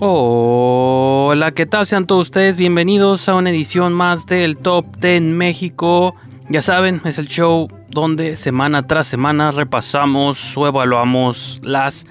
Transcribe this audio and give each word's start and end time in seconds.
Hola, 0.00 1.50
¿qué 1.50 1.66
tal? 1.66 1.84
Sean 1.84 2.06
todos 2.06 2.28
ustedes 2.28 2.56
bienvenidos 2.56 3.28
a 3.28 3.34
una 3.34 3.50
edición 3.50 3.92
más 3.92 4.26
del 4.26 4.56
Top 4.56 4.86
10 4.98 5.22
México. 5.22 6.14
Ya 6.48 6.62
saben, 6.62 7.00
es 7.04 7.18
el 7.18 7.26
show 7.26 7.66
donde 7.88 8.36
semana 8.36 8.86
tras 8.86 9.08
semana 9.08 9.50
repasamos 9.50 10.56
o 10.56 10.68
evaluamos 10.68 11.58
las 11.64 12.06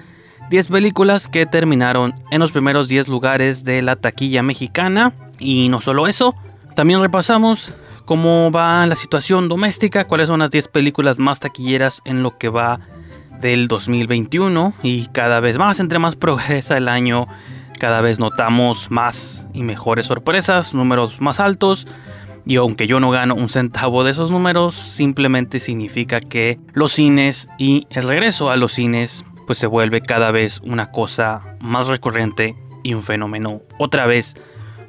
10 0.50 0.68
películas 0.68 1.28
que 1.28 1.46
terminaron 1.46 2.14
en 2.30 2.40
los 2.40 2.52
primeros 2.52 2.88
10 2.88 3.08
lugares 3.08 3.64
de 3.64 3.80
la 3.80 3.96
taquilla 3.96 4.42
mexicana. 4.42 5.14
Y 5.38 5.70
no 5.70 5.80
solo 5.80 6.08
eso, 6.08 6.34
también 6.74 7.00
repasamos 7.00 7.72
cómo 8.04 8.50
va 8.50 8.86
la 8.86 8.96
situación 8.96 9.48
doméstica, 9.48 10.04
cuáles 10.04 10.28
son 10.28 10.40
las 10.40 10.50
10 10.50 10.68
películas 10.68 11.18
más 11.18 11.40
taquilleras 11.40 12.02
en 12.04 12.22
lo 12.22 12.36
que 12.36 12.50
va 12.50 12.80
del 13.40 13.66
2021 13.66 14.74
y 14.82 15.06
cada 15.06 15.40
vez 15.40 15.56
más, 15.56 15.80
entre 15.80 15.98
más 15.98 16.16
progresa 16.16 16.76
el 16.76 16.88
año, 16.88 17.26
cada 17.78 18.00
vez 18.00 18.18
notamos 18.18 18.90
más 18.90 19.48
y 19.52 19.62
mejores 19.62 20.06
sorpresas, 20.06 20.74
números 20.74 21.20
más 21.20 21.40
altos. 21.40 21.86
Y 22.46 22.56
aunque 22.56 22.86
yo 22.86 22.98
no 23.00 23.10
gano 23.10 23.34
un 23.34 23.48
centavo 23.48 24.04
de 24.04 24.12
esos 24.12 24.30
números, 24.30 24.74
simplemente 24.74 25.58
significa 25.58 26.20
que 26.20 26.58
los 26.72 26.92
cines 26.92 27.48
y 27.58 27.86
el 27.90 28.04
regreso 28.04 28.50
a 28.50 28.56
los 28.56 28.72
cines 28.72 29.24
pues 29.46 29.58
se 29.58 29.66
vuelve 29.66 30.00
cada 30.00 30.30
vez 30.30 30.60
una 30.62 30.90
cosa 30.90 31.56
más 31.60 31.88
recurrente 31.88 32.54
y 32.82 32.94
un 32.94 33.02
fenómeno 33.02 33.62
otra 33.78 34.06
vez 34.06 34.36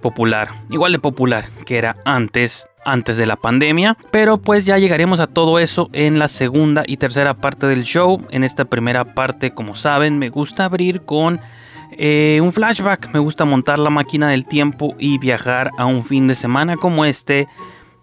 popular, 0.02 0.50
igual 0.70 0.92
de 0.92 1.00
popular 1.00 1.50
que 1.66 1.78
era 1.78 1.98
antes 2.06 2.70
antes 2.86 3.18
de 3.18 3.26
la 3.26 3.36
pandemia, 3.36 3.98
pero 4.12 4.38
pues 4.38 4.66
ya 4.66 4.78
llegaremos 4.78 5.20
a 5.20 5.28
todo 5.28 5.60
eso 5.60 5.90
en 5.94 6.20
la 6.20 6.28
segunda 6.28 6.84
y 6.88 6.98
tercera 6.98 7.36
parte 7.36 7.68
del 7.68 7.84
show. 7.84 8.26
En 8.32 8.44
esta 8.44 8.66
primera 8.66 9.14
parte, 9.14 9.52
como 9.52 9.76
saben, 9.76 10.18
me 10.18 10.30
gusta 10.30 10.66
abrir 10.66 11.02
con 11.02 11.40
eh, 11.92 12.40
un 12.42 12.52
flashback, 12.52 13.12
me 13.14 13.20
gusta 13.20 13.46
montar 13.46 13.80
la 13.80 13.90
máquina 13.90 14.30
del 14.30 14.46
tiempo 14.46 14.96
y 15.00 15.18
viajar 15.18 15.72
a 15.78 15.86
un 15.86 16.04
fin 16.04 16.28
de 16.28 16.36
semana 16.36 16.78
como 16.78 17.06
este, 17.06 17.48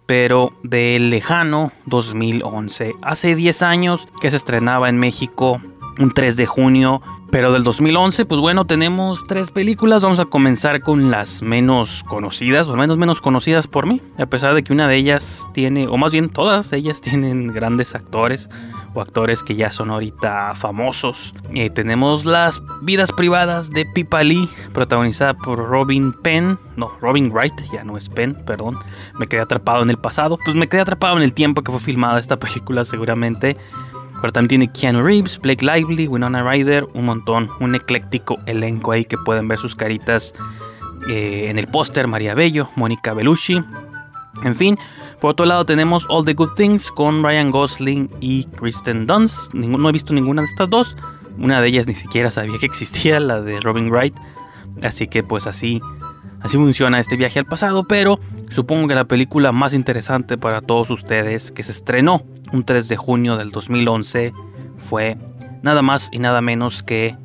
pero 0.05 0.51
del 0.63 1.09
lejano 1.09 1.71
2011. 1.85 2.93
Hace 3.01 3.35
10 3.35 3.61
años 3.61 4.07
que 4.21 4.29
se 4.29 4.37
estrenaba 4.37 4.89
en 4.89 4.97
México 4.97 5.61
un 5.99 6.11
3 6.13 6.37
de 6.37 6.45
junio, 6.45 7.01
pero 7.31 7.51
del 7.51 7.63
2011, 7.63 8.25
pues 8.25 8.39
bueno, 8.39 8.65
tenemos 8.65 9.23
tres 9.25 9.51
películas. 9.51 10.01
Vamos 10.01 10.19
a 10.19 10.25
comenzar 10.25 10.79
con 10.79 11.11
las 11.11 11.41
menos 11.41 12.03
conocidas, 12.03 12.67
o 12.67 12.71
al 12.71 12.77
menos 12.77 12.97
menos 12.97 13.21
conocidas 13.21 13.67
por 13.67 13.85
mí, 13.85 14.01
a 14.17 14.25
pesar 14.25 14.53
de 14.53 14.63
que 14.63 14.73
una 14.73 14.87
de 14.87 14.95
ellas 14.95 15.45
tiene, 15.53 15.87
o 15.87 15.97
más 15.97 16.11
bien 16.11 16.29
todas 16.29 16.71
ellas 16.73 17.01
tienen 17.01 17.47
grandes 17.47 17.95
actores 17.95 18.49
o 18.93 19.01
actores 19.01 19.43
que 19.43 19.55
ya 19.55 19.71
son 19.71 19.91
ahorita 19.91 20.53
famosos. 20.55 21.33
Eh, 21.53 21.69
tenemos 21.69 22.25
las 22.25 22.61
vidas 22.81 23.11
privadas 23.11 23.69
de 23.69 23.85
Pipa 23.85 24.23
Lee, 24.23 24.49
protagonizada 24.73 25.33
por 25.33 25.59
Robin 25.59 26.13
Penn, 26.13 26.57
no, 26.75 26.91
Robin 27.01 27.31
Wright, 27.31 27.53
ya 27.71 27.83
no 27.83 27.97
es 27.97 28.09
Penn, 28.09 28.35
perdón. 28.45 28.77
Me 29.19 29.27
quedé 29.27 29.41
atrapado 29.41 29.83
en 29.83 29.89
el 29.89 29.97
pasado, 29.97 30.37
pues 30.43 30.55
me 30.55 30.67
quedé 30.67 30.81
atrapado 30.81 31.17
en 31.17 31.23
el 31.23 31.33
tiempo 31.33 31.61
que 31.61 31.71
fue 31.71 31.81
filmada 31.81 32.19
esta 32.19 32.37
película 32.39 32.85
seguramente. 32.85 33.57
Pero 34.21 34.33
también 34.33 34.49
tiene 34.49 34.71
Keanu 34.71 35.03
Reeves, 35.03 35.39
Blake 35.39 35.63
Lively, 35.63 36.07
Winona 36.07 36.43
Ryder, 36.43 36.87
un 36.93 37.05
montón, 37.05 37.49
un 37.59 37.75
ecléctico 37.75 38.37
elenco 38.45 38.91
ahí 38.91 39.05
que 39.05 39.17
pueden 39.17 39.47
ver 39.47 39.59
sus 39.59 39.75
caritas 39.75 40.33
eh, 41.07 41.47
en 41.49 41.59
el 41.59 41.67
póster. 41.67 42.07
María 42.07 42.33
Bello, 42.33 42.69
Mónica 42.75 43.13
Bellucci, 43.13 43.61
en 44.43 44.55
fin. 44.55 44.77
Por 45.19 45.31
otro 45.31 45.45
lado 45.45 45.65
tenemos 45.65 46.05
All 46.09 46.25
the 46.25 46.33
Good 46.33 46.53
Things 46.55 46.91
con 46.91 47.23
Ryan 47.23 47.49
Gosling 47.49 48.09
y 48.19 48.45
Kristen 48.45 49.07
Dunst. 49.07 49.53
no 49.53 49.89
he 49.89 49.91
visto 49.91 50.13
ninguna 50.13 50.43
de 50.43 50.47
estas 50.47 50.69
dos. 50.69 50.95
Una 51.39 51.61
de 51.61 51.67
ellas 51.67 51.87
ni 51.87 51.93
siquiera 51.93 52.31
sabía 52.31 52.57
que 52.59 52.65
existía, 52.65 53.19
la 53.19 53.41
de 53.41 53.59
Robin 53.61 53.89
Wright. 53.89 54.15
Así 54.81 55.07
que 55.07 55.23
pues 55.23 55.47
así, 55.47 55.81
así 56.41 56.57
funciona 56.57 56.99
este 56.99 57.15
viaje 57.15 57.39
al 57.39 57.45
pasado. 57.45 57.85
Pero 57.87 58.19
supongo 58.49 58.87
que 58.87 58.95
la 58.95 59.05
película 59.05 59.51
más 59.51 59.73
interesante 59.73 60.37
para 60.37 60.61
todos 60.61 60.89
ustedes 60.89 61.51
que 61.51 61.63
se 61.63 61.71
estrenó 61.71 62.23
un 62.51 62.63
3 62.63 62.87
de 62.87 62.97
junio 62.97 63.37
del 63.37 63.51
2011 63.51 64.33
fue 64.77 65.17
nada 65.63 65.81
más 65.81 66.09
y 66.11 66.19
nada 66.19 66.41
menos 66.41 66.83
que 66.83 67.15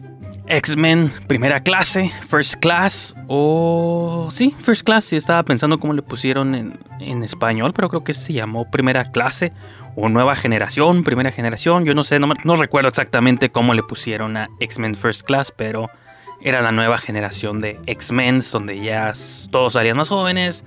X-Men 0.47 1.13
primera 1.29 1.61
clase, 1.61 2.11
First 2.29 2.57
Class 2.57 3.15
o... 3.29 4.29
Sí, 4.31 4.55
First 4.59 4.85
Class, 4.85 5.05
sí 5.05 5.17
estaba 5.17 5.43
pensando 5.45 5.79
cómo 5.79 5.93
le 5.93 6.03
pusieron 6.03 6.55
en, 6.55 7.23
español, 7.23 7.73
pero 7.75 7.89
creo 7.89 8.05
que 8.05 8.13
se 8.13 8.33
llamó 8.33 8.71
primera 8.71 9.11
clase 9.13 9.51
o 9.95 10.09
nueva 10.09 10.35
generación, 10.35 11.05
primera 11.05 11.31
generación, 11.31 11.85
yo 11.85 11.95
no 11.95 12.05
sé, 12.05 12.19
no 12.19 12.57
recuerdo 12.57 12.89
exactamente 12.89 13.51
cómo 13.51 13.75
le 13.75 13.83
pusieron 13.83 14.37
a 14.37 14.49
X-Men 14.61 14.95
First 14.95 15.23
Class, 15.23 15.53
pero 15.57 15.91
era 16.43 16.61
la 16.61 16.73
nueva 16.73 16.99
generación 16.99 17.61
de 17.61 17.79
X-Men, 17.87 18.43
donde 18.53 18.83
ya 18.83 19.13
todos 19.51 19.75
salían 19.75 19.97
más 19.97 20.09
jóvenes, 20.09 20.65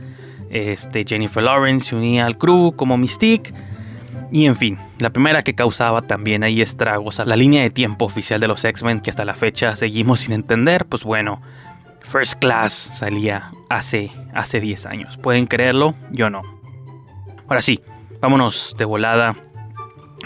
este, 0.49 1.03
Jennifer 1.05 1.43
Lawrence 1.43 1.89
se 1.89 1.95
unía 1.95 2.25
al 2.25 2.37
crew 2.37 2.73
como 2.75 2.97
Mystique 2.97 3.53
y 4.31 4.45
en 4.45 4.55
fin, 4.55 4.77
la 4.99 5.11
primera 5.11 5.43
que 5.43 5.55
causaba 5.55 6.01
también 6.01 6.43
ahí 6.43 6.61
estragos 6.61 7.19
a 7.19 7.25
la 7.25 7.35
línea 7.35 7.61
de 7.61 7.69
tiempo 7.69 8.05
oficial 8.05 8.39
de 8.39 8.47
los 8.47 8.63
X-Men 8.65 9.01
que 9.01 9.09
hasta 9.09 9.25
la 9.25 9.33
fecha 9.33 9.75
seguimos 9.75 10.21
sin 10.21 10.33
entender, 10.33 10.85
pues 10.85 11.03
bueno, 11.03 11.41
First 12.01 12.39
Class 12.39 12.91
salía 12.93 13.51
hace, 13.69 14.11
hace 14.33 14.59
10 14.59 14.85
años. 14.85 15.17
¿Pueden 15.17 15.45
creerlo? 15.45 15.95
Yo 16.11 16.29
no. 16.29 16.41
Ahora 17.47 17.61
sí, 17.61 17.81
vámonos 18.19 18.75
de 18.77 18.85
volada 18.85 19.35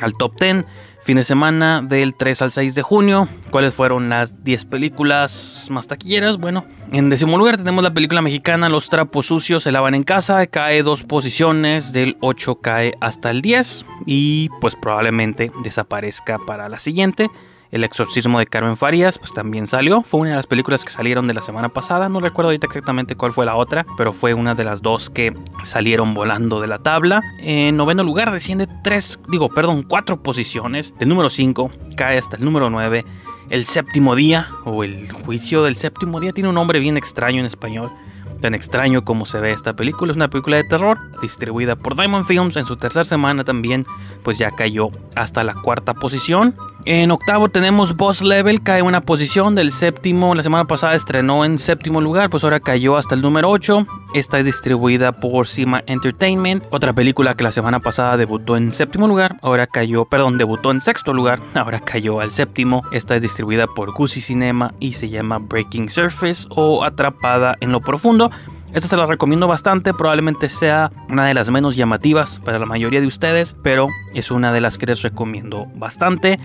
al 0.01 0.13
top 0.13 0.39
10. 0.39 0.65
Fin 1.01 1.15
de 1.15 1.23
semana 1.23 1.81
del 1.81 2.13
3 2.13 2.41
al 2.41 2.51
6 2.51 2.75
de 2.75 2.81
junio. 2.81 3.27
¿Cuáles 3.51 3.73
fueron 3.73 4.09
las 4.09 4.43
10 4.43 4.65
películas 4.65 5.67
más 5.71 5.87
taquilleras? 5.87 6.37
Bueno, 6.37 6.65
en 6.91 7.09
décimo 7.09 7.37
lugar 7.37 7.57
tenemos 7.57 7.83
la 7.83 7.93
película 7.93 8.21
mexicana 8.21 8.69
Los 8.69 8.89
trapos 8.89 9.27
sucios 9.27 9.63
se 9.63 9.71
lavan 9.71 9.95
en 9.95 10.03
casa. 10.03 10.45
Cae 10.47 10.83
dos 10.83 11.03
posiciones, 11.03 11.93
del 11.93 12.17
8 12.19 12.59
cae 12.61 12.93
hasta 13.01 13.31
el 13.31 13.41
10 13.41 13.85
y 14.05 14.49
pues 14.61 14.75
probablemente 14.75 15.51
desaparezca 15.63 16.37
para 16.37 16.69
la 16.69 16.79
siguiente. 16.79 17.29
El 17.71 17.83
exorcismo 17.83 18.39
de 18.39 18.47
Carmen 18.47 18.77
Farías, 18.77 19.19
pues 19.19 19.31
también 19.31 19.67
salió. 19.67 20.01
Fue 20.01 20.21
una 20.21 20.31
de 20.31 20.35
las 20.37 20.47
películas 20.47 20.83
que 20.83 20.91
salieron 20.91 21.27
de 21.27 21.35
la 21.35 21.41
semana 21.41 21.69
pasada. 21.69 22.09
No 22.09 22.19
recuerdo 22.19 22.49
ahorita 22.49 22.65
exactamente 22.65 23.15
cuál 23.15 23.31
fue 23.31 23.45
la 23.45 23.55
otra, 23.55 23.85
pero 23.95 24.11
fue 24.11 24.33
una 24.33 24.55
de 24.55 24.63
las 24.63 24.81
dos 24.81 25.11
que 25.11 25.35
salieron 25.63 26.15
volando 26.15 26.61
de 26.61 26.67
la 26.67 26.79
tabla. 26.79 27.21
En 27.39 27.77
noveno 27.77 28.03
lugar 28.03 28.31
desciende 28.31 28.67
tres, 28.83 29.19
digo, 29.27 29.49
perdón, 29.49 29.83
cuatro 29.83 30.23
posiciones. 30.23 30.97
Del 30.97 31.09
número 31.09 31.29
5 31.29 31.69
cae 31.95 32.17
hasta 32.17 32.37
el 32.37 32.45
número 32.45 32.71
9. 32.71 33.05
El 33.51 33.65
séptimo 33.65 34.15
día, 34.15 34.47
o 34.65 34.83
el 34.83 35.11
juicio 35.11 35.63
del 35.63 35.75
séptimo 35.75 36.19
día, 36.19 36.31
tiene 36.31 36.49
un 36.49 36.55
nombre 36.55 36.79
bien 36.79 36.97
extraño 36.97 37.39
en 37.39 37.45
español 37.45 37.91
tan 38.39 38.53
extraño 38.53 39.03
como 39.03 39.25
se 39.25 39.39
ve 39.39 39.51
esta 39.51 39.73
película. 39.73 40.11
Es 40.11 40.15
una 40.15 40.29
película 40.29 40.57
de 40.57 40.63
terror 40.63 40.97
distribuida 41.21 41.75
por 41.75 41.95
Diamond 41.95 42.25
Films. 42.25 42.55
En 42.57 42.65
su 42.65 42.77
tercera 42.77 43.03
semana 43.03 43.43
también, 43.43 43.85
pues 44.23 44.37
ya 44.37 44.51
cayó 44.51 44.89
hasta 45.15 45.43
la 45.43 45.53
cuarta 45.53 45.93
posición. 45.93 46.55
En 46.85 47.11
octavo 47.11 47.49
tenemos 47.49 47.97
Boss 47.97 48.21
Level, 48.21 48.63
cae 48.63 48.81
una 48.81 49.01
posición 49.01 49.53
del 49.53 49.73
séptimo. 49.73 50.33
La 50.33 50.43
semana 50.43 50.65
pasada 50.65 50.95
estrenó 50.95 51.43
en 51.43 51.59
séptimo 51.59 51.99
lugar, 51.99 52.29
pues 52.29 52.45
ahora 52.45 52.61
cayó 52.61 52.95
hasta 52.95 53.15
el 53.15 53.21
número 53.21 53.49
8. 53.49 53.85
Esta 54.13 54.39
es 54.39 54.45
distribuida 54.45 55.11
por 55.11 55.45
Cima 55.45 55.83
Entertainment. 55.87 56.63
Otra 56.71 56.93
película 56.93 57.35
que 57.35 57.43
la 57.43 57.51
semana 57.51 57.81
pasada 57.81 58.15
debutó 58.15 58.55
en 58.55 58.71
séptimo 58.71 59.09
lugar, 59.09 59.37
ahora 59.41 59.67
cayó, 59.67 60.05
perdón, 60.05 60.37
debutó 60.37 60.71
en 60.71 60.79
sexto 60.79 61.13
lugar, 61.13 61.41
ahora 61.53 61.81
cayó 61.81 62.21
al 62.21 62.31
séptimo. 62.31 62.81
Esta 62.93 63.17
es 63.17 63.23
distribuida 63.23 63.67
por 63.67 63.91
Gucci 63.91 64.21
Cinema 64.21 64.73
y 64.79 64.93
se 64.93 65.09
llama 65.09 65.37
Breaking 65.37 65.89
Surface 65.89 66.47
o 66.49 66.85
Atrapada 66.85 67.57
en 67.59 67.73
lo 67.73 67.81
Profundo. 67.81 68.31
Esta 68.73 68.87
se 68.87 68.97
la 68.97 69.05
recomiendo 69.05 69.47
bastante, 69.47 69.93
probablemente 69.93 70.47
sea 70.47 70.91
una 71.09 71.25
de 71.25 71.33
las 71.33 71.49
menos 71.49 71.75
llamativas 71.75 72.39
para 72.45 72.59
la 72.59 72.67
mayoría 72.67 73.01
de 73.01 73.07
ustedes, 73.07 73.55
pero 73.63 73.87
es 74.13 74.31
una 74.31 74.53
de 74.53 74.61
las 74.61 74.77
que 74.77 74.85
les 74.85 75.01
recomiendo 75.01 75.65
bastante. 75.75 76.39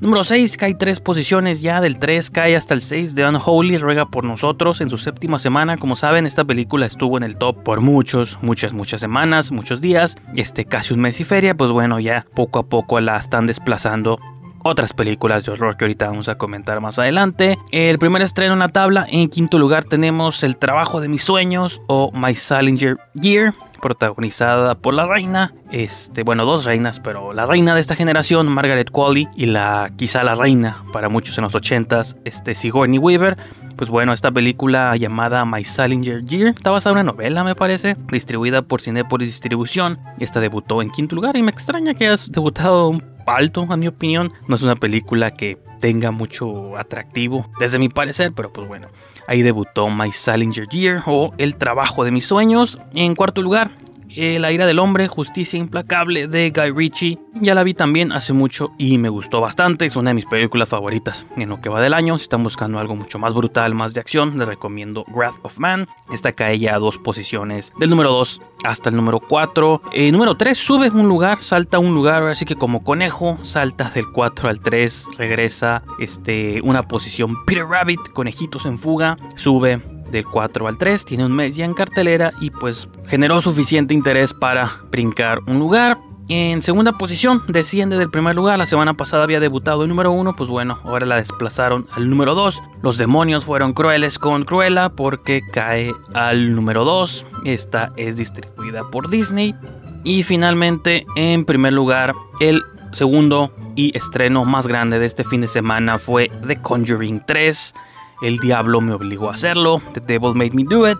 Número 0.00 0.24
6 0.24 0.56
cae 0.56 0.74
tres 0.74 1.00
posiciones 1.00 1.60
ya, 1.60 1.80
del 1.80 1.98
3 1.98 2.30
cae 2.30 2.56
hasta 2.56 2.74
el 2.74 2.82
6 2.82 3.14
de 3.14 3.26
Unholy 3.26 3.78
ruega 3.78 4.06
por 4.06 4.24
nosotros 4.24 4.80
en 4.80 4.90
su 4.90 4.98
séptima 4.98 5.38
semana. 5.38 5.76
Como 5.76 5.96
saben, 5.96 6.26
esta 6.26 6.44
película 6.44 6.86
estuvo 6.86 7.16
en 7.16 7.22
el 7.22 7.36
top 7.36 7.62
por 7.62 7.80
muchos, 7.80 8.38
muchas, 8.42 8.72
muchas 8.72 9.00
semanas, 9.00 9.52
muchos 9.52 9.80
días, 9.80 10.16
este 10.34 10.64
casi 10.64 10.94
un 10.94 11.00
mes 11.00 11.20
y 11.20 11.24
feria, 11.24 11.56
pues 11.56 11.70
bueno, 11.70 12.00
ya 12.00 12.26
poco 12.34 12.58
a 12.58 12.66
poco 12.66 13.00
la 13.00 13.16
están 13.16 13.46
desplazando 13.46 14.18
otras 14.64 14.92
películas 14.92 15.44
de 15.44 15.52
horror 15.52 15.76
que 15.76 15.84
ahorita 15.84 16.06
vamos 16.06 16.28
a 16.28 16.36
comentar 16.36 16.80
más 16.80 16.98
adelante. 16.98 17.58
El 17.70 17.98
primer 17.98 18.22
estreno 18.22 18.54
en 18.54 18.58
la 18.58 18.68
tabla, 18.68 19.06
en 19.08 19.28
quinto 19.28 19.58
lugar 19.58 19.84
tenemos 19.84 20.42
El 20.42 20.56
trabajo 20.56 21.00
de 21.00 21.08
mis 21.08 21.22
sueños 21.22 21.80
o 21.86 22.10
My 22.12 22.34
Salinger 22.34 22.96
Year 23.14 23.54
protagonizada 23.84 24.76
por 24.76 24.94
la 24.94 25.04
reina, 25.04 25.52
este, 25.70 26.22
bueno, 26.22 26.46
dos 26.46 26.64
reinas, 26.64 27.00
pero 27.00 27.34
la 27.34 27.44
reina 27.44 27.74
de 27.74 27.82
esta 27.82 27.94
generación, 27.94 28.48
Margaret 28.48 28.90
Qualley, 28.90 29.28
y 29.36 29.44
la 29.44 29.92
quizá 29.94 30.24
la 30.24 30.34
reina 30.34 30.82
para 30.90 31.10
muchos 31.10 31.36
en 31.36 31.44
los 31.44 31.52
80s, 31.52 32.16
este, 32.24 32.54
Sigourney 32.54 32.98
Weaver. 32.98 33.36
Pues 33.76 33.90
bueno, 33.90 34.14
esta 34.14 34.32
película 34.32 34.96
llamada 34.96 35.44
My 35.44 35.64
Salinger 35.64 36.24
Year 36.24 36.54
está 36.56 36.70
basada 36.70 36.94
en 36.94 37.04
una 37.04 37.12
novela, 37.12 37.44
me 37.44 37.54
parece, 37.54 37.94
distribuida 38.10 38.62
por 38.62 38.80
Cinepolis 38.80 39.28
Distribución. 39.28 39.98
Esta 40.18 40.40
debutó 40.40 40.80
en 40.80 40.88
quinto 40.88 41.14
lugar 41.14 41.36
y 41.36 41.42
me 41.42 41.50
extraña 41.50 41.92
que 41.92 42.06
hayas 42.06 42.32
debutado 42.32 42.88
un 42.88 43.04
alto, 43.26 43.66
a 43.68 43.76
mi 43.76 43.86
opinión. 43.86 44.32
No 44.48 44.56
es 44.56 44.62
una 44.62 44.76
película 44.76 45.32
que 45.32 45.58
tenga 45.84 46.10
mucho 46.12 46.78
atractivo, 46.78 47.46
desde 47.60 47.78
mi 47.78 47.90
parecer, 47.90 48.32
pero 48.34 48.50
pues 48.50 48.66
bueno. 48.66 48.88
Ahí 49.26 49.42
debutó 49.42 49.90
My 49.90 50.12
Salinger 50.12 50.66
Year 50.66 51.02
o 51.04 51.34
El 51.36 51.56
trabajo 51.56 52.06
de 52.06 52.10
mis 52.10 52.24
sueños. 52.24 52.78
En 52.94 53.14
cuarto 53.14 53.42
lugar, 53.42 53.72
la 54.16 54.52
ira 54.52 54.66
del 54.66 54.78
hombre, 54.78 55.08
justicia 55.08 55.58
implacable 55.58 56.28
de 56.28 56.50
Guy 56.50 56.70
Ritchie. 56.70 57.18
Ya 57.40 57.54
la 57.54 57.64
vi 57.64 57.74
también 57.74 58.12
hace 58.12 58.32
mucho 58.32 58.72
y 58.78 58.98
me 58.98 59.08
gustó 59.08 59.40
bastante. 59.40 59.86
Es 59.86 59.96
una 59.96 60.10
de 60.10 60.14
mis 60.14 60.26
películas 60.26 60.68
favoritas 60.68 61.26
en 61.36 61.48
lo 61.48 61.60
que 61.60 61.68
va 61.68 61.80
del 61.80 61.94
año. 61.94 62.16
Si 62.18 62.22
están 62.22 62.42
buscando 62.42 62.78
algo 62.78 62.94
mucho 62.94 63.18
más 63.18 63.34
brutal, 63.34 63.74
más 63.74 63.94
de 63.94 64.00
acción, 64.00 64.38
les 64.38 64.46
recomiendo 64.46 65.04
Wrath 65.08 65.40
of 65.42 65.58
Man. 65.58 65.88
Esta 66.12 66.32
cae 66.32 66.58
ya 66.58 66.76
a 66.76 66.78
dos 66.78 66.98
posiciones, 66.98 67.72
del 67.78 67.90
número 67.90 68.10
2 68.10 68.40
hasta 68.64 68.90
el 68.90 68.96
número 68.96 69.20
4. 69.20 69.82
El 69.92 70.12
número 70.12 70.36
3 70.36 70.56
sube 70.56 70.90
un 70.90 71.08
lugar, 71.08 71.40
salta 71.40 71.78
un 71.78 71.94
lugar, 71.94 72.22
así 72.24 72.44
que 72.44 72.56
como 72.56 72.82
conejo, 72.82 73.38
salta 73.42 73.90
del 73.90 74.10
4 74.10 74.48
al 74.48 74.60
3, 74.60 75.06
regresa 75.18 75.82
este, 75.98 76.60
una 76.62 76.82
posición 76.82 77.44
Peter 77.44 77.66
Rabbit, 77.66 78.00
conejitos 78.12 78.66
en 78.66 78.78
fuga, 78.78 79.16
sube 79.36 79.80
del 80.10 80.24
4 80.24 80.66
al 80.66 80.78
3, 80.78 81.04
tiene 81.04 81.26
un 81.26 81.32
mes 81.32 81.56
ya 81.56 81.64
en 81.64 81.74
cartelera 81.74 82.32
y 82.40 82.50
pues 82.50 82.88
generó 83.06 83.40
suficiente 83.40 83.94
interés 83.94 84.32
para 84.32 84.70
brincar 84.90 85.40
un 85.46 85.58
lugar. 85.58 85.98
En 86.28 86.62
segunda 86.62 86.92
posición, 86.92 87.42
desciende 87.48 87.98
del 87.98 88.10
primer 88.10 88.34
lugar. 88.34 88.58
La 88.58 88.64
semana 88.64 88.94
pasada 88.94 89.24
había 89.24 89.40
debutado 89.40 89.82
el 89.82 89.90
número 89.90 90.10
1, 90.10 90.34
pues 90.36 90.48
bueno, 90.48 90.78
ahora 90.82 91.04
la 91.04 91.16
desplazaron 91.16 91.86
al 91.92 92.08
número 92.08 92.34
2. 92.34 92.62
Los 92.82 92.96
demonios 92.96 93.44
fueron 93.44 93.74
crueles 93.74 94.18
con 94.18 94.44
Cruella 94.44 94.88
porque 94.88 95.42
cae 95.52 95.92
al 96.14 96.54
número 96.54 96.86
2. 96.86 97.26
Esta 97.44 97.92
es 97.96 98.16
distribuida 98.16 98.90
por 98.90 99.10
Disney. 99.10 99.54
Y 100.02 100.22
finalmente, 100.22 101.04
en 101.14 101.44
primer 101.44 101.74
lugar, 101.74 102.14
el 102.40 102.62
segundo 102.92 103.52
y 103.76 103.94
estreno 103.94 104.46
más 104.46 104.66
grande 104.66 104.98
de 104.98 105.06
este 105.06 105.24
fin 105.24 105.42
de 105.42 105.48
semana 105.48 105.98
fue 105.98 106.30
The 106.46 106.56
Conjuring 106.56 107.22
3 107.26 107.74
el 108.22 108.38
diablo 108.38 108.80
me 108.80 108.94
obligó 108.94 109.30
a 109.30 109.34
hacerlo, 109.34 109.80
The 109.92 110.00
Devil 110.00 110.34
Made 110.34 110.52
Me 110.52 110.64
Do 110.64 110.90
It. 110.90 110.98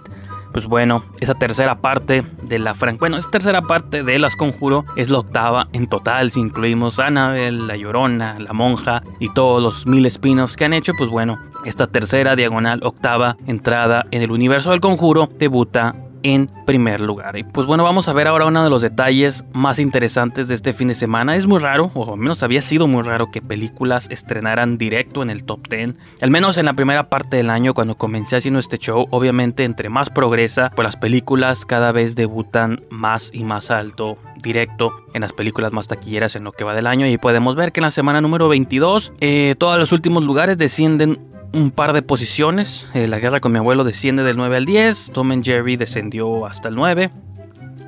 Pues 0.52 0.66
bueno, 0.66 1.02
esa 1.19 1.34
tercera 1.34 1.81
parte 1.81 2.25
de 2.43 2.61
la 2.61 2.75
franquicia, 2.75 3.00
bueno, 3.00 3.16
esa 3.16 3.28
tercera 3.28 3.62
parte 3.62 4.05
de 4.05 4.20
Las 4.20 4.37
Conjuro 4.37 4.84
es 4.94 5.11
la 5.11 5.19
octava 5.19 5.66
en 5.72 5.88
total, 5.88 6.31
si 6.31 6.38
incluimos 6.38 7.00
Annabelle, 7.00 7.66
La 7.66 7.76
Llorona, 7.76 8.38
La 8.38 8.52
Monja 8.52 9.02
y 9.19 9.31
todos 9.31 9.61
los 9.61 9.84
mil 9.84 10.06
spin-offs 10.06 10.56
que 10.56 10.64
han 10.64 10.72
hecho, 10.72 10.93
pues 10.96 11.11
bueno, 11.11 11.40
esta 11.64 11.88
tercera 11.88 12.37
diagonal 12.37 12.81
octava 12.84 13.37
entrada 13.49 14.06
en 14.12 14.22
el 14.22 14.31
universo 14.31 14.70
del 14.70 14.81
Conjuro 14.81 15.28
debuta 15.38 15.96
en 16.25 16.49
primer 16.65 17.00
lugar. 17.00 17.37
Y 17.37 17.44
pues 17.44 17.67
bueno, 17.67 17.85
vamos 17.85 18.09
a 18.09 18.12
ver 18.12 18.26
ahora 18.26 18.47
uno 18.47 18.65
de 18.65 18.71
los 18.71 18.82
detalles 18.82 19.44
más 19.53 19.79
interesantes 19.79 20.49
de 20.49 20.55
este 20.55 20.73
fin 20.73 20.88
de 20.88 20.94
semana. 20.94 21.37
Es 21.37 21.47
muy 21.47 21.61
raro, 21.61 21.93
o 21.94 22.12
al 22.12 22.19
menos 22.19 22.43
había 22.43 22.62
sido 22.62 22.88
muy 22.88 23.03
raro 23.03 23.31
que 23.31 23.43
películas 23.43 24.09
estrenaran 24.11 24.79
directo 24.79 25.23
en 25.23 25.31
el 25.31 25.44
top 25.44 25.69
10. 25.69 25.94
Al 26.23 26.31
menos 26.31 26.56
en 26.56 26.65
la 26.65 26.73
primera 26.73 27.11
parte 27.11 27.37
del 27.37 27.50
año 27.50 27.75
cuando 27.75 27.97
comencé 27.97 28.37
haciendo 28.37 28.59
este 28.59 28.79
show, 28.79 29.06
obviamente 29.11 29.65
entre 29.65 29.91
más 29.91 30.09
progresa, 30.09 30.73
pues 30.75 30.85
las 30.85 30.97
películas 30.97 31.67
cada 31.67 31.93
vez 31.93 32.17
debutan 32.17 32.81
más 32.88 33.31
y 33.35 33.44
más 33.44 33.71
alto 33.71 34.17
directo 34.43 34.93
en 35.12 35.21
las 35.21 35.32
películas 35.35 35.73
más 35.73 35.88
taquilleras 35.88 36.37
en 36.37 36.44
lo 36.44 36.53
que 36.53 36.65
va 36.65 36.75
del 36.75 36.87
año 36.87 37.06
y 37.06 37.19
podemos 37.19 37.55
ver 37.55 37.73
que 37.73 37.81
en 37.81 37.85
la 37.85 37.91
semana 37.91 38.21
número 38.21 38.49
22 38.49 39.12
eh, 39.21 39.55
todos 39.59 39.79
los 39.79 39.93
últimos 39.93 40.25
lugares 40.25 40.59
descienden 40.59 41.19
un 41.54 41.70
par 41.70 41.92
de 41.92 42.02
posiciones. 42.02 42.86
Eh, 42.94 43.06
la 43.06 43.18
guerra 43.18 43.40
con 43.40 43.52
mi 43.52 43.58
abuelo 43.58 43.84
desciende 43.84 44.22
del 44.22 44.36
9 44.36 44.56
al 44.56 44.66
10. 44.66 45.12
Tom 45.12 45.30
and 45.30 45.44
Jerry 45.44 45.76
descendió 45.76 46.44
hasta 46.46 46.68
el 46.68 46.74
9. 46.74 47.10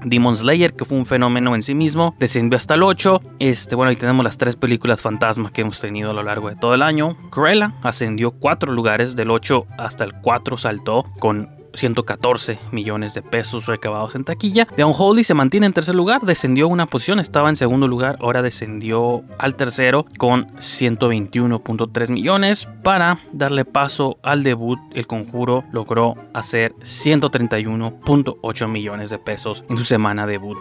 Demon 0.04 0.36
Slayer, 0.36 0.74
que 0.74 0.84
fue 0.84 0.96
un 0.96 1.04
fenómeno 1.04 1.54
en 1.56 1.62
sí 1.62 1.74
mismo, 1.74 2.14
descendió 2.18 2.56
hasta 2.56 2.74
el 2.74 2.84
8. 2.84 3.20
Este, 3.40 3.74
bueno, 3.74 3.90
ahí 3.90 3.96
tenemos 3.96 4.24
las 4.24 4.38
tres 4.38 4.54
películas 4.54 5.00
fantasmas 5.00 5.50
que 5.50 5.62
hemos 5.62 5.80
tenido 5.80 6.10
a 6.10 6.14
lo 6.14 6.22
largo 6.22 6.48
de 6.48 6.54
todo 6.54 6.74
el 6.74 6.82
año. 6.82 7.16
Cruella 7.30 7.74
ascendió 7.82 8.30
4 8.30 8.72
lugares, 8.72 9.16
del 9.16 9.30
8 9.30 9.66
hasta 9.78 10.04
el 10.04 10.12
4 10.20 10.58
saltó 10.58 11.04
con 11.18 11.55
114 11.76 12.58
millones 12.72 13.14
de 13.14 13.22
pesos 13.22 13.66
recabados 13.66 14.14
en 14.14 14.24
taquilla. 14.24 14.66
The 14.76 14.84
Unholy 14.84 15.24
se 15.24 15.34
mantiene 15.34 15.66
en 15.66 15.72
tercer 15.72 15.94
lugar, 15.94 16.22
descendió 16.22 16.68
una 16.68 16.86
posición, 16.86 17.20
estaba 17.20 17.48
en 17.48 17.56
segundo 17.56 17.86
lugar, 17.88 18.18
ahora 18.20 18.42
descendió 18.42 19.22
al 19.38 19.56
tercero 19.56 20.06
con 20.18 20.48
121.3 20.56 22.10
millones. 22.10 22.68
Para 22.82 23.20
darle 23.32 23.64
paso 23.64 24.18
al 24.22 24.42
debut, 24.42 24.78
El 24.94 25.06
Conjuro 25.06 25.64
logró 25.72 26.16
hacer 26.32 26.74
131.8 26.76 28.68
millones 28.68 29.10
de 29.10 29.18
pesos 29.18 29.64
en 29.68 29.76
su 29.76 29.84
semana 29.84 30.26
debut. 30.26 30.58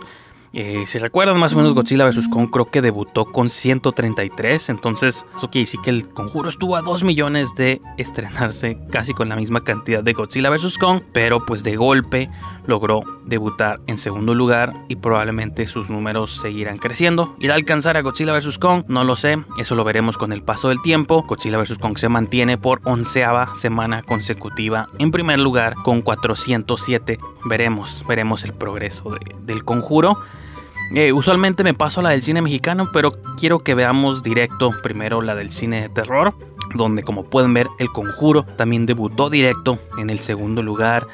Eh, 0.57 0.85
si 0.87 0.99
recuerdan 0.99 1.37
más 1.37 1.51
o 1.51 1.57
menos 1.57 1.73
Godzilla 1.73 2.05
vs. 2.05 2.29
Kong 2.29 2.49
creo 2.49 2.71
que 2.71 2.81
debutó 2.81 3.25
con 3.25 3.49
133, 3.49 4.69
entonces 4.69 5.25
eso 5.35 5.49
quiere 5.49 5.65
decir 5.65 5.81
que 5.83 5.89
el 5.89 6.07
conjuro 6.07 6.47
estuvo 6.47 6.77
a 6.77 6.81
2 6.81 7.03
millones 7.03 7.53
de 7.55 7.81
estrenarse 7.97 8.77
casi 8.89 9.13
con 9.13 9.27
la 9.27 9.35
misma 9.35 9.65
cantidad 9.65 10.01
de 10.01 10.13
Godzilla 10.13 10.49
vs. 10.49 10.77
Kong, 10.77 11.01
pero 11.11 11.45
pues 11.45 11.61
de 11.63 11.75
golpe 11.75 12.29
logró 12.67 13.03
debutar 13.25 13.81
en 13.87 13.97
segundo 13.97 14.33
lugar 14.33 14.71
y 14.87 14.95
probablemente 14.95 15.67
sus 15.67 15.89
números 15.89 16.37
seguirán 16.37 16.77
creciendo. 16.77 17.35
¿Irá 17.41 17.55
a 17.55 17.57
alcanzar 17.57 17.97
a 17.97 18.01
Godzilla 18.01 18.31
vs. 18.31 18.57
Kong? 18.57 18.85
No 18.87 19.03
lo 19.03 19.17
sé, 19.17 19.37
eso 19.59 19.75
lo 19.75 19.83
veremos 19.83 20.17
con 20.17 20.31
el 20.31 20.41
paso 20.41 20.69
del 20.69 20.81
tiempo. 20.81 21.23
Godzilla 21.23 21.57
vs. 21.57 21.79
Kong 21.79 21.97
se 21.97 22.07
mantiene 22.07 22.57
por 22.57 22.79
onceava 22.85 23.53
semana 23.57 24.03
consecutiva 24.03 24.87
en 24.99 25.11
primer 25.11 25.37
lugar 25.37 25.75
con 25.83 26.01
407. 26.01 27.19
Veremos, 27.43 28.05
veremos 28.07 28.45
el 28.45 28.53
progreso 28.53 29.13
del 29.45 29.65
conjuro. 29.65 30.17
Eh, 30.93 31.11
usualmente 31.11 31.63
me 31.63 31.73
paso 31.73 31.99
a 31.99 32.03
la 32.03 32.09
del 32.11 32.23
cine 32.23 32.41
mexicano, 32.41 32.89
pero 32.93 33.13
quiero 33.37 33.59
que 33.59 33.75
veamos 33.75 34.21
directo 34.21 34.71
primero 34.83 35.21
la 35.21 35.35
del 35.35 35.51
cine 35.51 35.81
de 35.81 35.89
terror, 35.89 36.35
donde 36.75 37.03
como 37.03 37.23
pueden 37.23 37.53
ver 37.53 37.67
El 37.79 37.89
Conjuro 37.89 38.43
también 38.43 38.85
debutó 38.85 39.29
directo 39.29 39.79
en 39.97 40.09
el 40.09 40.19
segundo 40.19 40.61
lugar 40.61 41.07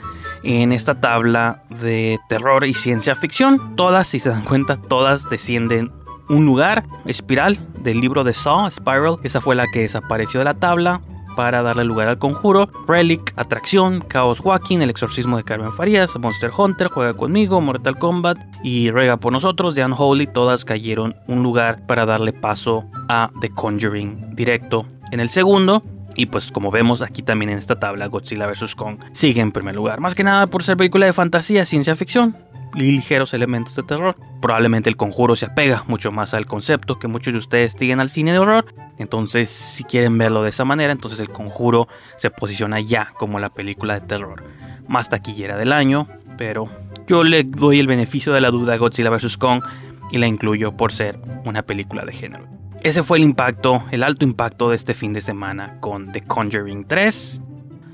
en 0.43 0.71
esta 0.71 0.99
tabla 0.99 1.63
de 1.69 2.19
terror 2.27 2.65
y 2.65 2.73
ciencia 2.73 3.15
ficción. 3.15 3.75
Todas, 3.75 4.07
si 4.07 4.19
se 4.19 4.29
dan 4.29 4.43
cuenta, 4.43 4.77
todas 4.77 5.29
descienden 5.29 5.91
un 6.29 6.45
lugar. 6.45 6.83
Espiral 7.05 7.59
del 7.79 8.01
libro 8.01 8.23
de 8.23 8.33
Saw, 8.33 8.69
Spiral, 8.71 9.17
esa 9.23 9.41
fue 9.41 9.55
la 9.55 9.65
que 9.71 9.81
desapareció 9.81 10.39
de 10.39 10.45
la 10.45 10.55
tabla 10.55 11.01
para 11.35 11.61
darle 11.61 11.83
lugar 11.83 12.07
al 12.07 12.17
conjuro, 12.17 12.69
Relic, 12.87 13.33
Atracción, 13.35 14.03
Chaos 14.07 14.41
Walking, 14.41 14.79
El 14.79 14.89
exorcismo 14.89 15.37
de 15.37 15.43
Carmen 15.43 15.73
Farías, 15.73 16.17
Monster 16.19 16.51
Hunter, 16.55 16.87
Juega 16.87 17.13
conmigo, 17.13 17.61
Mortal 17.61 17.97
Kombat 17.97 18.37
y 18.63 18.91
Rega 18.91 19.17
por 19.17 19.33
nosotros, 19.33 19.75
The 19.75 19.85
Unholy, 19.85 20.27
todas 20.27 20.65
cayeron 20.65 21.15
un 21.27 21.43
lugar 21.43 21.85
para 21.87 22.05
darle 22.05 22.33
paso 22.33 22.85
a 23.09 23.31
The 23.41 23.49
Conjuring 23.49 24.35
directo 24.35 24.85
en 25.11 25.19
el 25.19 25.29
segundo. 25.29 25.83
Y 26.15 26.25
pues 26.25 26.51
como 26.51 26.71
vemos 26.71 27.01
aquí 27.01 27.21
también 27.21 27.51
en 27.51 27.57
esta 27.57 27.79
tabla, 27.79 28.07
Godzilla 28.07 28.45
vs. 28.45 28.75
Kong 28.75 28.97
sigue 29.13 29.41
en 29.41 29.53
primer 29.53 29.75
lugar. 29.75 30.01
Más 30.01 30.13
que 30.13 30.23
nada 30.23 30.47
por 30.47 30.63
ser 30.63 30.75
película 30.75 31.05
de 31.05 31.13
fantasía, 31.13 31.63
ciencia 31.63 31.95
ficción 31.95 32.35
ligeros 32.73 33.33
elementos 33.33 33.75
de 33.75 33.83
terror. 33.83 34.15
Probablemente 34.41 34.89
el 34.89 34.97
conjuro 34.97 35.35
se 35.35 35.45
apega 35.45 35.83
mucho 35.87 36.11
más 36.11 36.33
al 36.33 36.45
concepto 36.45 36.99
que 36.99 37.07
muchos 37.07 37.33
de 37.33 37.39
ustedes 37.39 37.73
siguen 37.77 37.99
al 37.99 38.09
cine 38.09 38.31
de 38.31 38.39
horror. 38.39 38.73
Entonces, 38.97 39.49
si 39.49 39.83
quieren 39.83 40.17
verlo 40.17 40.43
de 40.43 40.49
esa 40.49 40.65
manera, 40.65 40.91
entonces 40.91 41.19
el 41.19 41.29
conjuro 41.29 41.87
se 42.17 42.29
posiciona 42.29 42.79
ya 42.79 43.13
como 43.17 43.39
la 43.39 43.49
película 43.49 43.99
de 43.99 44.05
terror 44.07 44.43
más 44.87 45.09
taquillera 45.09 45.57
del 45.57 45.73
año. 45.73 46.07
Pero 46.37 46.69
yo 47.07 47.23
le 47.23 47.43
doy 47.43 47.79
el 47.79 47.87
beneficio 47.87 48.33
de 48.33 48.41
la 48.41 48.51
duda 48.51 48.73
a 48.73 48.77
Godzilla 48.77 49.09
vs. 49.09 49.37
Kong 49.37 49.63
y 50.11 50.17
la 50.17 50.27
incluyo 50.27 50.75
por 50.75 50.91
ser 50.91 51.19
una 51.45 51.63
película 51.63 52.05
de 52.05 52.13
género. 52.13 52.45
Ese 52.83 53.03
fue 53.03 53.19
el 53.19 53.23
impacto, 53.23 53.83
el 53.91 54.01
alto 54.01 54.25
impacto 54.25 54.69
de 54.69 54.75
este 54.75 54.93
fin 54.93 55.13
de 55.13 55.21
semana 55.21 55.77
con 55.79 56.11
The 56.11 56.21
Conjuring 56.21 56.85
3. 56.85 57.41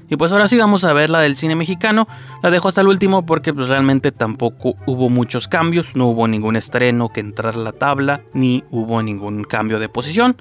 Y 0.10 0.16
pues 0.16 0.32
ahora 0.32 0.48
sí 0.48 0.58
vamos 0.58 0.84
a 0.84 0.94
ver 0.94 1.10
la 1.10 1.20
del 1.20 1.36
cine 1.36 1.56
mexicano. 1.56 2.08
La 2.42 2.50
dejo 2.50 2.68
hasta 2.68 2.82
el 2.82 2.88
último 2.88 3.26
porque 3.26 3.54
pues 3.54 3.68
realmente 3.68 4.12
tampoco 4.12 4.76
hubo 4.86 5.10
muchos 5.10 5.48
cambios, 5.48 5.96
no 5.96 6.08
hubo 6.08 6.28
ningún 6.28 6.56
estreno 6.56 7.10
que 7.10 7.20
entrara 7.20 7.58
a 7.58 7.64
la 7.64 7.74
tabla, 7.74 8.22
ni 8.34 8.64
hubo 8.72 9.02
ningún 9.02 9.44
cambio 9.44 9.80
de 9.80 9.90
posición. 9.90 10.38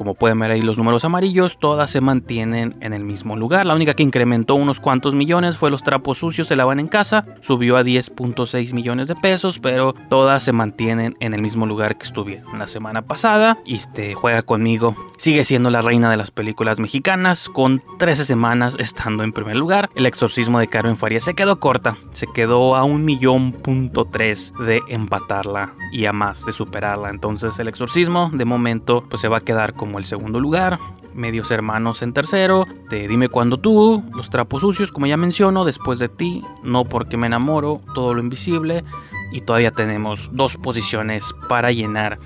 Como 0.00 0.14
pueden 0.14 0.38
ver 0.38 0.50
ahí 0.50 0.62
los 0.62 0.78
números 0.78 1.04
amarillos, 1.04 1.58
todas 1.58 1.90
se 1.90 2.00
mantienen 2.00 2.74
en 2.80 2.94
el 2.94 3.04
mismo 3.04 3.36
lugar. 3.36 3.66
La 3.66 3.74
única 3.74 3.92
que 3.92 4.02
incrementó 4.02 4.54
unos 4.54 4.80
cuantos 4.80 5.14
millones 5.14 5.58
fue 5.58 5.68
los 5.68 5.82
trapos 5.82 6.16
sucios 6.16 6.48
se 6.48 6.56
lavan 6.56 6.80
en 6.80 6.88
casa, 6.88 7.26
subió 7.42 7.76
a 7.76 7.82
10.6 7.82 8.72
millones 8.72 9.08
de 9.08 9.14
pesos, 9.14 9.58
pero 9.58 9.92
todas 10.08 10.42
se 10.42 10.52
mantienen 10.52 11.18
en 11.20 11.34
el 11.34 11.42
mismo 11.42 11.66
lugar 11.66 11.98
que 11.98 12.06
estuvieron 12.06 12.58
la 12.58 12.66
semana 12.66 13.02
pasada. 13.02 13.58
Y 13.66 13.74
este 13.74 14.14
juega 14.14 14.40
conmigo, 14.40 14.96
sigue 15.18 15.44
siendo 15.44 15.68
la 15.68 15.82
reina 15.82 16.10
de 16.10 16.16
las 16.16 16.30
películas 16.30 16.80
mexicanas, 16.80 17.50
con 17.50 17.82
13 17.98 18.24
semanas 18.24 18.76
estando 18.78 19.22
en 19.22 19.34
primer 19.34 19.56
lugar. 19.56 19.90
El 19.94 20.06
exorcismo 20.06 20.60
de 20.60 20.68
Carmen 20.68 20.96
Farías 20.96 21.24
se 21.24 21.34
quedó 21.34 21.60
corta, 21.60 21.98
se 22.12 22.26
quedó 22.26 22.74
a 22.74 22.84
un 22.84 23.04
millón 23.04 23.52
punto 23.52 24.06
tres 24.06 24.54
de 24.64 24.80
empatarla 24.88 25.74
y 25.92 26.06
a 26.06 26.14
más 26.14 26.46
de 26.46 26.52
superarla. 26.52 27.10
Entonces 27.10 27.58
el 27.58 27.68
exorcismo 27.68 28.30
de 28.32 28.46
momento 28.46 29.04
pues 29.10 29.20
se 29.20 29.28
va 29.28 29.38
a 29.38 29.42
quedar 29.42 29.74
como 29.74 29.89
el 29.98 30.04
segundo 30.04 30.40
lugar. 30.40 30.78
Medios 31.14 31.50
hermanos 31.50 32.02
en 32.02 32.12
tercero, 32.12 32.66
te 32.88 33.08
dime 33.08 33.28
cuando 33.28 33.58
tú, 33.58 34.02
los 34.14 34.30
trapos 34.30 34.60
sucios, 34.60 34.92
como 34.92 35.06
ya 35.06 35.16
menciono, 35.16 35.64
después 35.64 35.98
de 35.98 36.08
ti, 36.08 36.44
no 36.62 36.84
porque 36.84 37.16
me 37.16 37.26
enamoro, 37.26 37.80
todo 37.94 38.14
lo 38.14 38.20
invisible, 38.20 38.84
y 39.32 39.40
todavía 39.40 39.72
tenemos 39.72 40.30
dos 40.32 40.56
posiciones 40.56 41.34
para 41.48 41.72
llenar 41.72 42.18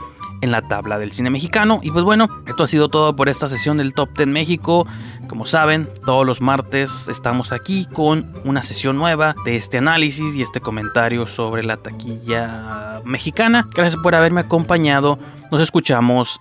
en 0.45 0.51
la 0.51 0.63
tabla 0.63 0.99
del 0.99 1.13
cine 1.13 1.31
mexicano. 1.31 1.81
Y 1.83 1.91
pues 1.91 2.05
bueno, 2.05 2.29
esto 2.47 2.65
ha 2.65 2.67
sido 2.67 2.89
todo 2.89 3.17
por 3.17 3.29
esta 3.29 3.49
sesión 3.49 3.77
del 3.77 3.95
Top 3.95 4.11
10 4.17 4.29
México. 4.29 4.87
Como 5.29 5.47
saben, 5.47 5.89
todos 6.05 6.27
los 6.27 6.41
martes 6.41 7.09
estamos 7.09 7.51
aquí 7.53 7.87
con 7.87 8.33
una 8.45 8.63
sesión 8.63 8.97
nueva 8.97 9.35
de 9.45 9.57
este 9.57 9.79
análisis 9.79 10.37
y 10.37 10.43
este 10.43 10.61
comentario 10.61 11.27
sobre 11.27 11.65
la 11.65 11.79
taquilla 11.79 13.01
mexicana. 13.05 13.69
Gracias 13.75 14.01
por 14.03 14.15
haberme 14.15 14.43
acompañado. 14.43 15.19
Nos 15.51 15.63
escuchamos. 15.63 16.41